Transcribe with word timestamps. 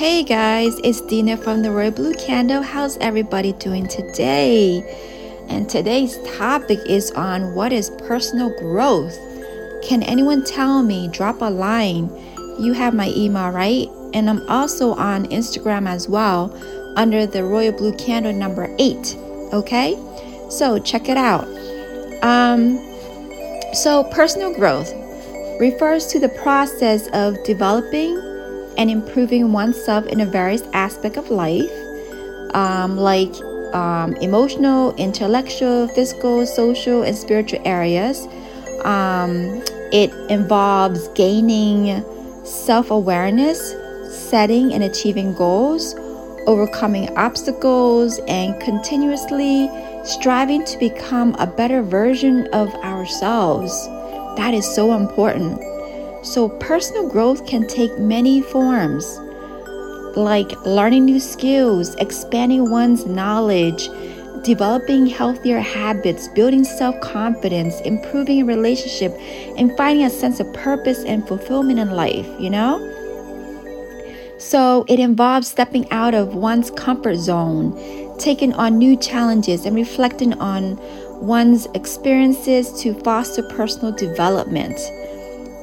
Hey 0.00 0.22
guys, 0.22 0.78
it's 0.82 1.02
Dina 1.02 1.36
from 1.36 1.60
the 1.60 1.70
Royal 1.70 1.90
Blue 1.90 2.14
Candle. 2.14 2.62
How's 2.62 2.96
everybody 3.02 3.52
doing 3.52 3.86
today? 3.86 4.80
And 5.50 5.68
today's 5.68 6.16
topic 6.38 6.78
is 6.86 7.10
on 7.10 7.54
what 7.54 7.70
is 7.70 7.90
personal 7.90 8.48
growth. 8.58 9.14
Can 9.82 10.02
anyone 10.02 10.42
tell 10.42 10.82
me? 10.82 11.08
Drop 11.08 11.42
a 11.42 11.50
line. 11.50 12.08
You 12.58 12.72
have 12.72 12.94
my 12.94 13.12
email, 13.14 13.50
right? 13.50 13.88
And 14.14 14.30
I'm 14.30 14.48
also 14.48 14.94
on 14.94 15.26
Instagram 15.26 15.86
as 15.86 16.08
well 16.08 16.58
under 16.96 17.26
the 17.26 17.44
Royal 17.44 17.72
Blue 17.72 17.94
Candle 17.96 18.32
number 18.32 18.74
8. 18.78 19.18
Okay? 19.52 19.98
So 20.48 20.78
check 20.78 21.10
it 21.10 21.18
out. 21.18 21.44
Um 22.22 22.78
so 23.74 24.04
personal 24.04 24.54
growth 24.54 24.94
refers 25.60 26.06
to 26.06 26.18
the 26.18 26.30
process 26.42 27.06
of 27.08 27.36
developing 27.44 28.29
and 28.80 28.90
improving 28.90 29.52
oneself 29.52 30.06
in 30.06 30.22
a 30.22 30.26
various 30.26 30.62
aspect 30.72 31.18
of 31.18 31.30
life, 31.30 31.70
um, 32.54 32.96
like 32.96 33.30
um, 33.74 34.14
emotional, 34.16 34.94
intellectual, 34.96 35.86
physical, 35.88 36.46
social, 36.46 37.02
and 37.02 37.14
spiritual 37.14 37.60
areas. 37.66 38.26
Um, 38.84 39.62
it 39.92 40.10
involves 40.30 41.08
gaining 41.08 42.02
self 42.44 42.90
awareness, 42.90 43.74
setting 44.10 44.72
and 44.72 44.82
achieving 44.82 45.34
goals, 45.34 45.94
overcoming 46.46 47.14
obstacles, 47.18 48.18
and 48.28 48.58
continuously 48.62 49.68
striving 50.04 50.64
to 50.64 50.78
become 50.78 51.36
a 51.38 51.46
better 51.46 51.82
version 51.82 52.46
of 52.54 52.74
ourselves. 52.76 53.86
That 54.38 54.54
is 54.54 54.66
so 54.74 54.94
important. 54.96 55.60
So, 56.22 56.50
personal 56.50 57.08
growth 57.08 57.46
can 57.46 57.66
take 57.66 57.98
many 57.98 58.42
forms, 58.42 59.18
like 60.16 60.50
learning 60.66 61.06
new 61.06 61.18
skills, 61.18 61.94
expanding 61.94 62.70
one's 62.70 63.06
knowledge, 63.06 63.88
developing 64.44 65.06
healthier 65.06 65.60
habits, 65.60 66.28
building 66.28 66.62
self 66.62 67.00
confidence, 67.00 67.80
improving 67.80 68.42
a 68.42 68.44
relationship, 68.44 69.16
and 69.56 69.74
finding 69.78 70.04
a 70.04 70.10
sense 70.10 70.40
of 70.40 70.52
purpose 70.52 71.04
and 71.04 71.26
fulfillment 71.26 71.78
in 71.78 71.92
life, 71.92 72.28
you 72.38 72.50
know? 72.50 72.86
So, 74.38 74.84
it 74.88 74.98
involves 74.98 75.48
stepping 75.48 75.90
out 75.90 76.12
of 76.12 76.34
one's 76.34 76.70
comfort 76.70 77.16
zone, 77.16 77.74
taking 78.18 78.52
on 78.52 78.76
new 78.76 78.94
challenges, 78.94 79.64
and 79.64 79.74
reflecting 79.74 80.34
on 80.34 80.76
one's 81.20 81.66
experiences 81.74 82.78
to 82.82 82.92
foster 82.92 83.42
personal 83.42 83.92
development. 83.92 84.78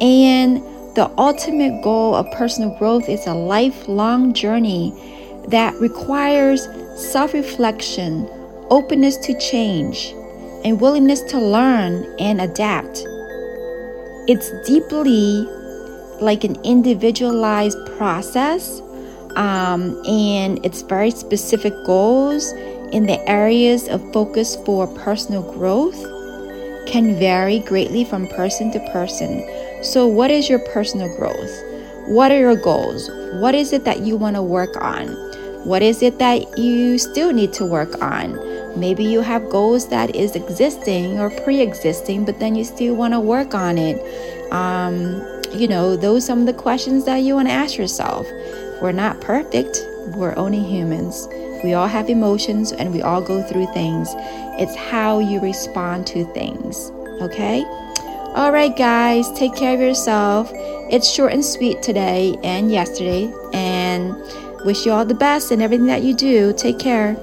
And 0.00 0.62
the 0.94 1.10
ultimate 1.18 1.82
goal 1.82 2.14
of 2.14 2.30
personal 2.32 2.76
growth 2.78 3.08
is 3.08 3.26
a 3.26 3.34
lifelong 3.34 4.32
journey 4.32 4.92
that 5.48 5.74
requires 5.80 6.68
self 6.96 7.34
reflection, 7.34 8.28
openness 8.70 9.16
to 9.18 9.38
change, 9.38 10.14
and 10.64 10.80
willingness 10.80 11.20
to 11.22 11.38
learn 11.38 12.06
and 12.18 12.40
adapt. 12.40 13.04
It's 14.26 14.50
deeply 14.66 15.46
like 16.20 16.44
an 16.44 16.56
individualized 16.64 17.78
process, 17.98 18.80
um, 19.36 20.00
and 20.06 20.64
it's 20.64 20.82
very 20.82 21.10
specific 21.10 21.72
goals 21.84 22.52
in 22.92 23.06
the 23.06 23.28
areas 23.28 23.88
of 23.88 24.00
focus 24.12 24.56
for 24.64 24.86
personal 24.86 25.42
growth 25.52 26.13
can 26.86 27.18
vary 27.18 27.60
greatly 27.60 28.04
from 28.04 28.28
person 28.28 28.70
to 28.72 28.80
person. 28.90 29.46
So, 29.82 30.06
what 30.06 30.30
is 30.30 30.48
your 30.48 30.58
personal 30.58 31.14
growth? 31.16 31.62
What 32.06 32.30
are 32.30 32.38
your 32.38 32.56
goals? 32.56 33.10
What 33.40 33.54
is 33.54 33.72
it 33.72 33.84
that 33.84 34.00
you 34.00 34.16
want 34.16 34.36
to 34.36 34.42
work 34.42 34.76
on? 34.82 35.08
What 35.64 35.82
is 35.82 36.02
it 36.02 36.18
that 36.18 36.58
you 36.58 36.98
still 36.98 37.32
need 37.32 37.52
to 37.54 37.64
work 37.64 38.02
on? 38.02 38.38
Maybe 38.78 39.04
you 39.04 39.20
have 39.20 39.48
goals 39.48 39.88
that 39.88 40.14
is 40.14 40.36
existing 40.36 41.18
or 41.18 41.30
pre-existing, 41.30 42.24
but 42.24 42.40
then 42.40 42.54
you 42.54 42.64
still 42.64 42.94
want 42.94 43.14
to 43.14 43.20
work 43.20 43.54
on 43.54 43.78
it. 43.78 44.52
Um, 44.52 45.22
you 45.52 45.68
know, 45.68 45.96
those 45.96 46.24
are 46.24 46.26
some 46.26 46.40
of 46.40 46.46
the 46.46 46.52
questions 46.52 47.04
that 47.04 47.18
you 47.18 47.34
want 47.34 47.48
to 47.48 47.54
ask 47.54 47.78
yourself. 47.78 48.26
We're 48.82 48.92
not 48.92 49.20
perfect. 49.20 49.86
We're 50.16 50.36
only 50.36 50.60
humans. 50.60 51.26
We 51.64 51.72
all 51.72 51.88
have 51.88 52.10
emotions 52.10 52.72
and 52.72 52.92
we 52.92 53.00
all 53.00 53.22
go 53.22 53.42
through 53.42 53.72
things. 53.72 54.12
It's 54.60 54.76
how 54.76 55.18
you 55.18 55.40
respond 55.40 56.06
to 56.08 56.26
things. 56.34 56.90
Okay? 57.22 57.64
All 58.36 58.52
right, 58.52 58.76
guys, 58.76 59.32
take 59.32 59.56
care 59.56 59.72
of 59.72 59.80
yourself. 59.80 60.50
It's 60.90 61.10
short 61.10 61.32
and 61.32 61.42
sweet 61.42 61.82
today 61.82 62.36
and 62.44 62.70
yesterday. 62.70 63.32
And 63.54 64.14
wish 64.66 64.84
you 64.84 64.92
all 64.92 65.06
the 65.06 65.14
best 65.14 65.52
in 65.52 65.62
everything 65.62 65.86
that 65.86 66.02
you 66.02 66.14
do. 66.14 66.52
Take 66.52 66.78
care. 66.78 67.16